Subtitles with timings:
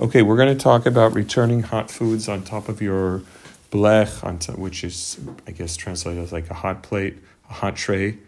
[0.00, 3.22] Okay, we're going to talk about returning hot foods on top of your
[3.70, 7.18] blech, which is, I guess, translated as like a hot plate,
[7.48, 8.18] a hot tray,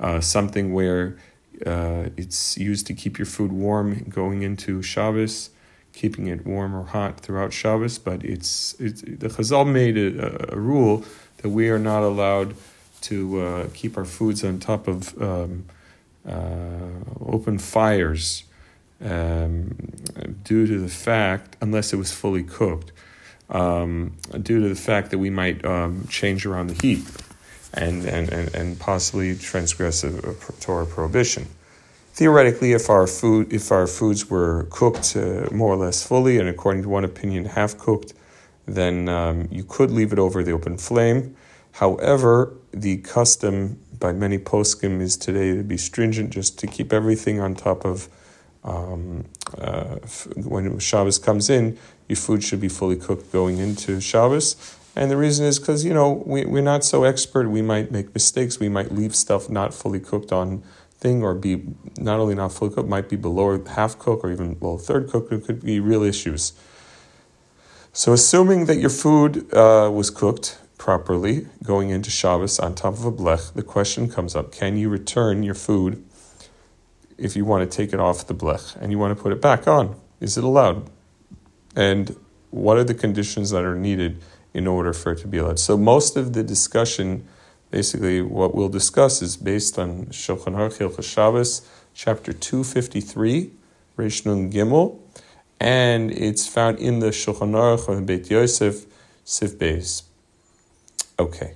[0.00, 1.16] uh, something where
[1.64, 5.50] uh, it's used to keep your food warm going into Shabbos,
[5.92, 7.98] keeping it warm or hot throughout Shabbos.
[7.98, 11.04] But it's, it's the Chazal made a, a rule
[11.36, 12.56] that we are not allowed
[13.02, 15.66] to uh, keep our foods on top of um,
[16.28, 16.80] uh,
[17.20, 18.42] open fires
[19.04, 19.76] um,
[20.44, 22.92] due to the fact, unless it was fully cooked,
[23.50, 27.04] um, due to the fact that we might um, change around the heat
[27.74, 31.46] and, and, and, and possibly transgress a, a Torah prohibition.
[32.14, 36.46] Theoretically, if our food if our foods were cooked uh, more or less fully, and
[36.46, 38.12] according to one opinion, half cooked,
[38.66, 41.34] then um, you could leave it over the open flame.
[41.72, 47.40] However, the custom by many poskim is today to be stringent, just to keep everything
[47.40, 48.08] on top of
[48.64, 49.24] um,
[49.58, 49.96] uh,
[50.36, 54.76] when Shabbos comes in, your food should be fully cooked going into Shabbos.
[54.94, 57.48] And the reason is because, you know, we, we're not so expert.
[57.48, 58.60] We might make mistakes.
[58.60, 60.62] We might leave stuff not fully cooked on
[60.98, 61.62] thing or be
[61.98, 65.32] not only not fully cooked, might be below half cooked or even below third cooked.
[65.32, 66.52] It could be real issues.
[67.94, 73.04] So, assuming that your food uh, was cooked properly going into Shabbos on top of
[73.04, 76.04] a blech, the question comes up can you return your food
[77.22, 79.40] if you want to take it off the blech and you want to put it
[79.40, 79.94] back on.
[80.20, 80.90] Is it allowed?
[81.76, 82.16] And
[82.50, 85.60] what are the conditions that are needed in order for it to be allowed?
[85.60, 87.26] So most of the discussion,
[87.70, 93.52] basically what we'll discuss is based on Shulchan Aruch Hilchos Shabbos, chapter 253,
[93.96, 94.98] Reish Nun Gimel,
[95.60, 98.84] and it's found in the Shulchan Aruch of Beit Yosef,
[99.24, 100.02] Sif Beis.
[101.18, 101.54] Okay.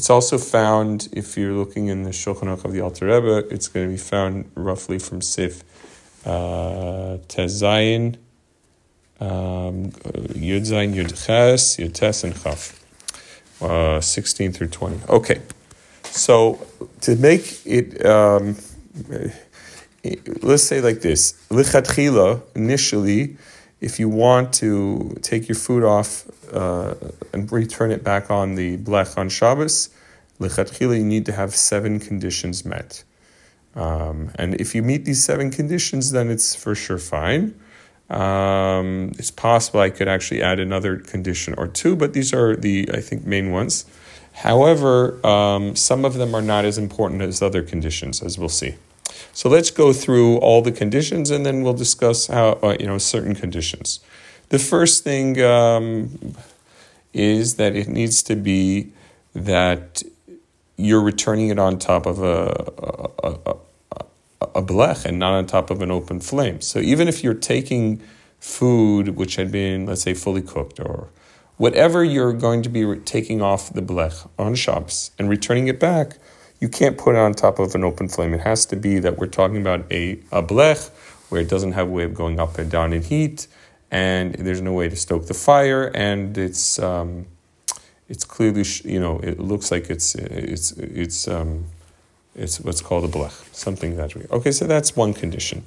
[0.00, 3.86] It's also found, if you're looking in the Shulchan of the Alter Rebbe, it's going
[3.86, 5.62] to be found roughly from Sif
[6.24, 8.16] uh, Tezayin,
[9.20, 9.90] um,
[10.40, 12.82] Yud Zayin, Yud Ches, Yud Tes, and Chaf.
[13.60, 15.00] Uh, 16 through 20.
[15.10, 15.42] Okay.
[16.04, 16.66] So
[17.02, 18.56] to make it, um,
[20.40, 23.36] let's say like this, lichatchila, initially,
[23.80, 26.94] if you want to take your food off uh,
[27.32, 29.90] and return it back on the blech on Shabbos,
[30.38, 33.04] lechatchila, you need to have seven conditions met.
[33.74, 37.54] Um, and if you meet these seven conditions, then it's for sure fine.
[38.10, 42.88] Um, it's possible I could actually add another condition or two, but these are the,
[42.92, 43.86] I think, main ones.
[44.32, 48.74] However, um, some of them are not as important as other conditions, as we'll see.
[49.32, 52.98] So let's go through all the conditions and then we'll discuss how, uh, you know,
[52.98, 54.00] certain conditions.
[54.50, 56.34] The first thing um,
[57.12, 58.92] is that it needs to be
[59.34, 60.02] that
[60.76, 63.56] you're returning it on top of a, a, a,
[64.56, 66.60] a blech and not on top of an open flame.
[66.60, 68.02] So even if you're taking
[68.40, 71.08] food which had been, let's say, fully cooked or
[71.58, 76.16] whatever you're going to be taking off the blech on Shabbos and returning it back,
[76.60, 78.34] you can't put it on top of an open flame.
[78.34, 80.90] It has to be that we're talking about a, a blech
[81.30, 83.46] where it doesn't have a way of going up and down in heat,
[83.90, 87.26] and there's no way to stoke the fire, and it's um,
[88.08, 91.64] it's clearly you know it looks like it's it's it's um,
[92.34, 94.26] it's what's called a blech, something that way.
[94.30, 95.64] Okay, so that's one condition.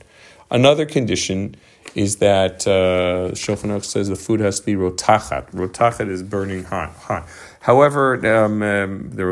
[0.52, 1.56] Another condition
[1.96, 5.52] is that uh, says the food has to be rotachat.
[5.52, 7.28] Rotachat is burning hot, hot.
[7.62, 9.26] However, um, um, the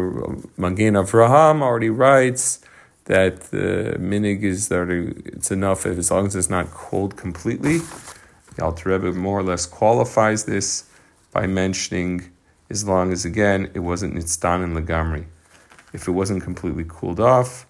[0.57, 2.59] Magen Avraham already writes
[3.05, 4.89] that the minhag is that
[5.25, 7.79] it's enough if, as long as it's not cold completely.
[8.55, 10.85] The Alter Rebbe more or less qualifies this
[11.31, 12.31] by mentioning
[12.69, 15.25] as long as again it wasn't nitzdan and legamri.
[15.93, 17.66] If it wasn't completely cooled off,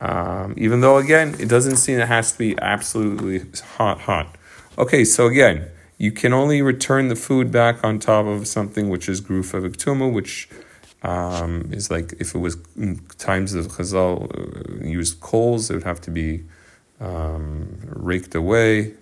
[0.00, 3.42] um, even though again it doesn't seem it has to be absolutely
[3.76, 4.36] hot, hot.
[4.78, 9.08] Okay, so again, you can only return the food back on top of something which
[9.08, 10.48] is grufa viktuma, which
[11.02, 12.56] um, is like if it was
[13.18, 16.44] times of Chazal uh, used coals, it would have to be
[17.00, 18.94] um, raked away.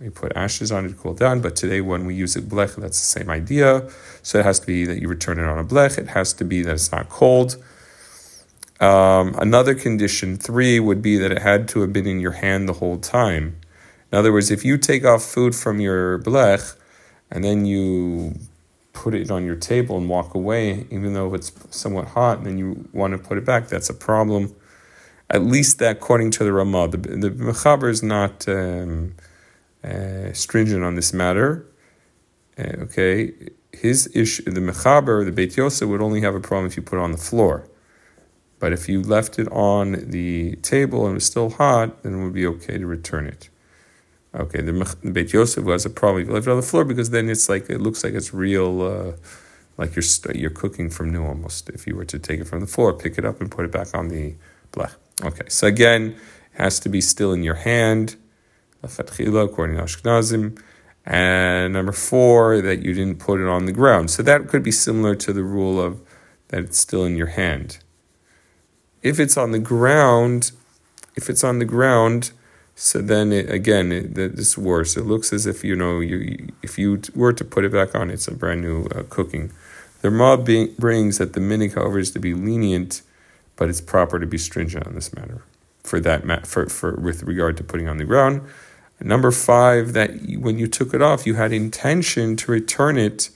[0.00, 1.40] We put ashes on it to cool down.
[1.40, 3.88] But today, when we use it blech, that's the same idea.
[4.22, 5.96] So it has to be that you return it on a blech.
[5.96, 7.56] It has to be that it's not cold.
[8.80, 12.68] Um, another condition, three, would be that it had to have been in your hand
[12.68, 13.60] the whole time.
[14.10, 16.76] In other words, if you take off food from your blech
[17.30, 18.34] and then you
[18.92, 22.58] put it on your table and walk away, even though it's somewhat hot, and then
[22.58, 24.54] you want to put it back, that's a problem.
[25.30, 29.14] At least that, according to the Ramah, the, the Mechaber is not um,
[29.82, 31.66] uh, stringent on this matter.
[32.58, 33.32] Uh, okay,
[33.72, 36.98] his issue, the Mechaber, the Beit Yosef, would only have a problem if you put
[36.98, 37.68] it on the floor.
[38.64, 42.32] But if you left it on the table and was still hot, then it would
[42.32, 43.50] be okay to return it.
[44.34, 46.22] Okay, the, Beit Yosef was a problem.
[46.22, 48.32] If you left it on the floor because then it's like it looks like it's
[48.32, 49.12] real, uh,
[49.76, 51.68] like you're you're cooking from new almost.
[51.68, 53.70] If you were to take it from the floor, pick it up and put it
[53.70, 54.34] back on the
[54.72, 54.94] blech.
[55.22, 56.16] Okay, so again,
[56.54, 58.16] it has to be still in your hand,
[58.82, 60.58] according to Ashkenazim.
[61.04, 64.10] And number four, that you didn't put it on the ground.
[64.10, 66.00] So that could be similar to the rule of
[66.48, 67.83] that it's still in your hand.
[69.04, 70.50] If it's on the ground,
[71.14, 72.32] if it's on the ground,
[72.74, 74.96] so then it, again, it, it's worse.
[74.96, 78.10] It looks as if you know you if you were to put it back on,
[78.10, 79.52] it's a brand new uh, cooking.
[80.00, 80.48] The mob
[80.78, 83.02] brings that the minhag, however, is to be lenient,
[83.56, 85.42] but it's proper to be stringent on this matter.
[85.82, 88.40] For that, for, for with regard to putting on the ground.
[89.00, 93.28] Number five, that when you took it off, you had intention to return it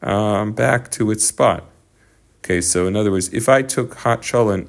[0.00, 1.64] um, back to its spot.
[2.38, 4.68] Okay, so in other words, if I took hot cholent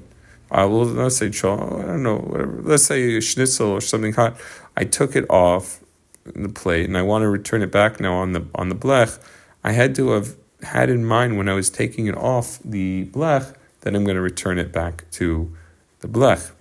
[0.54, 2.62] I will let's say I don't know, whatever.
[2.62, 4.38] Let's say schnitzel or something hot.
[4.78, 5.80] I took it off
[6.24, 9.20] the plate and I want to return it back now on the on the blech.
[9.64, 13.56] I had to have had in mind when I was taking it off the blech
[13.82, 15.52] that I'm going to return it back to
[16.00, 16.52] the blech.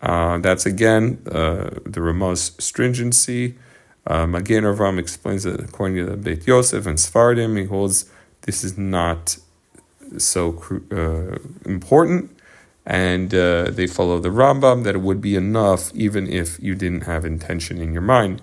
[0.00, 3.56] Uh, that's again uh, the Ramah's stringency.
[4.06, 8.08] Uh, Magen Avraham explains that according to the Beit Yosef and Sfardim, he holds
[8.42, 9.38] this is not
[10.18, 10.62] so
[10.92, 11.38] uh,
[11.68, 12.36] important
[12.84, 17.02] and uh, they follow the Rambam that it would be enough even if you didn't
[17.02, 18.42] have intention in your mind.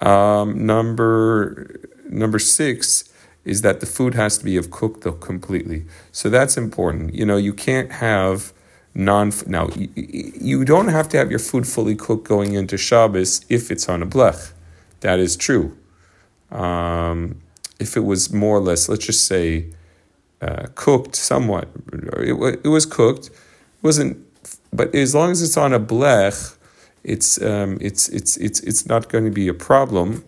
[0.00, 3.10] Um, number number six
[3.44, 5.86] is that the food has to be of cooked completely.
[6.12, 7.14] So that's important.
[7.14, 8.52] You know, you can't have
[8.94, 13.44] non now you, you don't have to have your food fully cooked going into Shabbos
[13.48, 14.52] if it's on a blech.
[15.00, 15.76] That is true.
[16.50, 17.40] Um,
[17.78, 19.66] if it was more or less, let's just say,
[20.40, 23.30] uh, cooked somewhat, it, it was cooked
[23.86, 24.18] wasn't,
[24.72, 26.56] but as long as it's on a blech,
[27.02, 30.24] it's um, it's it's it's it's not going to be a problem.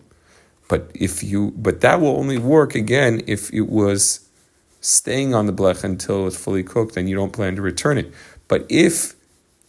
[0.69, 4.29] But if you, but that will only work again if it was
[4.81, 8.13] staying on the blech until it's fully cooked and you don't plan to return it.
[8.47, 9.15] But if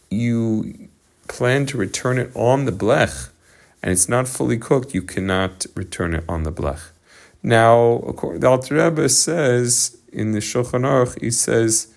[0.09, 0.89] you
[1.27, 3.29] plan to return it on the blech
[3.81, 6.91] and it's not fully cooked, you cannot return it on the blech.
[7.43, 11.87] Now, the Alter Rebbe says in the Shulchan Aruch, he says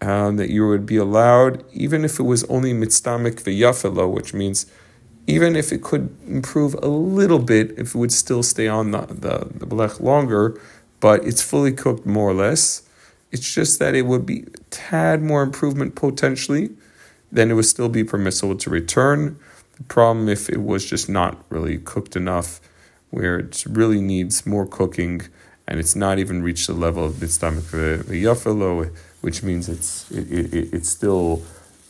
[0.00, 4.66] um, that you would be allowed, even if it was only mitztamik v'yafelo, which means
[5.26, 9.02] even if it could improve a little bit, if it would still stay on the,
[9.02, 10.60] the, the blech longer,
[10.98, 12.82] but it's fully cooked more or less.
[13.30, 16.70] It's just that it would be tad more improvement potentially,
[17.30, 19.38] then it would still be permissible to return.
[19.76, 22.60] The problem if it was just not really cooked enough,
[23.10, 25.22] where it really needs more cooking,
[25.70, 27.70] and it's not even reached the level of mitztamik
[28.04, 31.42] v'yafelo, which means it's it, it, it's still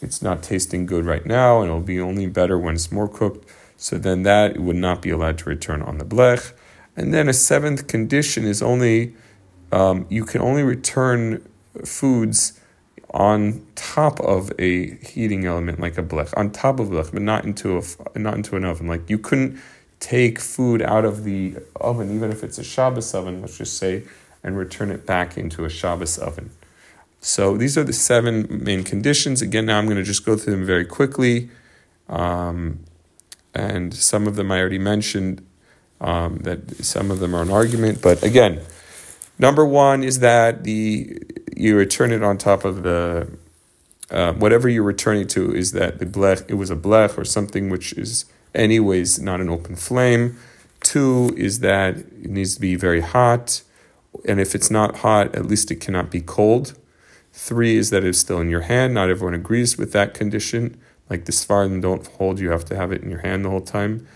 [0.02, 3.48] it's not tasting good right now, and it'll be only better when it's more cooked.
[3.78, 6.52] So then that would not be allowed to return on the blech.
[6.94, 9.14] And then a seventh condition is only
[9.72, 11.42] um, you can only return
[11.84, 12.60] foods
[13.12, 17.44] on top of a heating element like a blech, on top of blech, but not
[17.44, 18.86] into a not into an oven.
[18.86, 19.58] Like you couldn't
[20.00, 24.04] take food out of the oven, even if it's a Shabbos oven, let's just say,
[24.42, 26.50] and return it back into a Shabbos oven.
[27.20, 29.42] So these are the seven main conditions.
[29.42, 31.50] Again, now I'm going to just go through them very quickly.
[32.08, 32.80] Um,
[33.54, 35.46] and some of them I already mentioned,
[36.00, 38.00] um, that some of them are an argument.
[38.00, 38.60] But again,
[39.38, 41.20] number one is that the
[41.54, 43.30] you return it on top of the
[44.10, 47.68] uh, whatever you're returning to is that the blech it was a blech or something
[47.68, 50.38] which is anyways not an open flame.
[50.80, 53.62] Two is that it needs to be very hot,
[54.24, 56.78] and if it's not hot, at least it cannot be cold.
[57.32, 58.94] Three is that it's still in your hand.
[58.94, 60.80] Not everyone agrees with that condition.
[61.08, 63.60] Like the Sfardim don't hold, you have to have it in your hand the whole
[63.60, 64.06] time.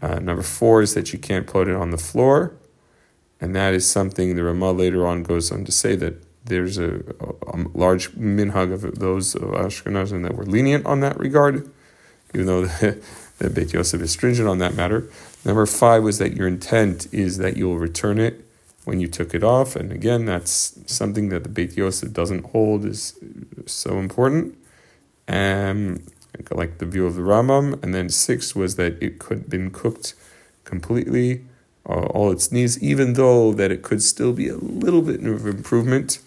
[0.00, 2.54] Uh, number four is that you can't put it on the floor.
[3.40, 7.02] And that is something the Ramah later on goes on to say that there's a,
[7.20, 11.70] a, a large minhag of those of Ashkenazim that were lenient on that regard,
[12.34, 13.02] even though the,
[13.38, 15.08] the Beit Yosef is stringent on that matter.
[15.44, 18.44] Number five was that your intent is that you will return it
[18.84, 19.76] when you took it off.
[19.76, 23.18] And again, that's something that the Beit Yosef doesn't hold is
[23.66, 24.56] so important.
[25.28, 26.02] Um,
[26.50, 27.82] like the view of the Rambam.
[27.82, 30.14] And then six was that it could have been cooked
[30.64, 31.44] completely,
[31.88, 35.46] uh, all its needs, even though that it could still be a little bit of
[35.46, 36.20] improvement.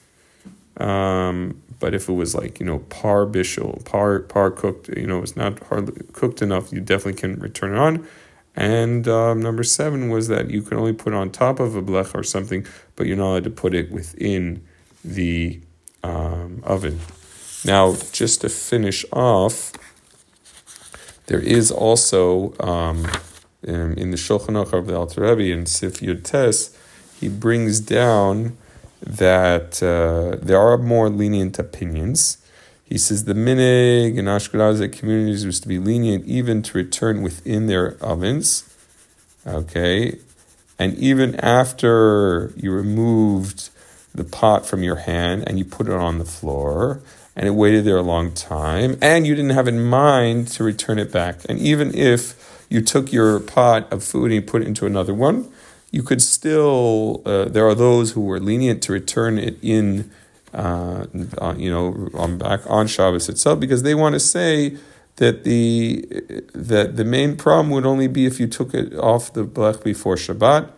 [0.81, 5.19] Um, but if it was like you know par bishul, par par cooked, you know
[5.21, 8.07] it's not hardly cooked enough, you definitely can return it on.
[8.55, 12.13] And um, number seven was that you can only put on top of a blech
[12.13, 14.65] or something, but you're not allowed to put it within
[15.05, 15.61] the
[16.03, 16.99] um, oven.
[17.63, 19.71] Now, just to finish off,
[21.27, 23.07] There is also um,
[23.63, 26.77] in, the Shulchan Aruch of the Alter Rebbe in Sif Yud Tes,
[27.19, 28.57] he brings down
[29.01, 32.37] that uh, there are more lenient opinions.
[32.85, 37.67] He says the minhag and Ashkenazi communities was to be lenient even to return within
[37.67, 38.67] their ovens.
[39.47, 40.19] Okay,
[40.77, 43.69] and even after you removed
[44.13, 47.01] the pot from your hand and you put it on the floor
[47.35, 50.99] and it waited there a long time and you didn't have in mind to return
[50.99, 51.39] it back.
[51.47, 55.13] And even if you took your pot of food and you put it into another
[55.13, 55.51] one,
[55.91, 60.09] you could still, uh, there are those who were lenient to return it in,
[60.53, 61.05] uh,
[61.37, 64.77] uh, you know, on back on Shabbos itself because they want to say
[65.17, 66.05] that the
[66.53, 70.15] that the main problem would only be if you took it off the blech before
[70.15, 70.71] Shabbat,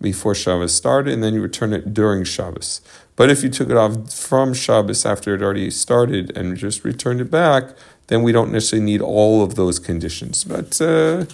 [0.00, 2.80] before Shabbos started, and then you return it during Shabbos.
[3.14, 7.20] But if you took it off from Shabbos after it already started and just returned
[7.20, 7.64] it back,
[8.08, 10.44] then we don't necessarily need all of those conditions.
[10.44, 11.24] But uh,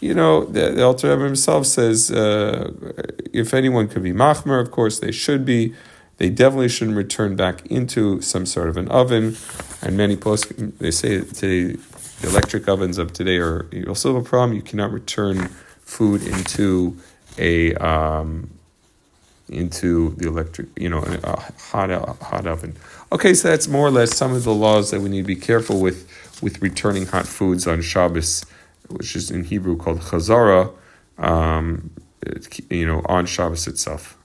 [0.00, 2.72] you know, the, the Alter Rebbe himself says uh,
[3.32, 5.74] if anyone could be machmir, of course they should be.
[6.18, 9.36] They definitely shouldn't return back into some sort of an oven.
[9.82, 11.78] And many post they say today
[12.20, 14.56] the electric ovens of today are also a problem.
[14.56, 15.48] You cannot return
[15.82, 16.96] food into
[17.38, 18.50] a um,
[19.48, 22.76] into the electric, you know, a hot hot oven.
[23.12, 25.36] Okay, so that's more or less some of the laws that we need to be
[25.36, 26.08] careful with
[26.42, 28.44] with returning hot foods on Shabbos,
[28.88, 30.72] which is in Hebrew called chazara,
[31.18, 31.90] um,
[32.70, 34.16] you know, on Shabbos itself.